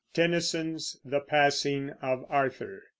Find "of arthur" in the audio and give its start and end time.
2.01-2.85